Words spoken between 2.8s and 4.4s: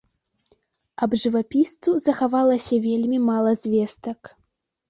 вельмі мала звестак.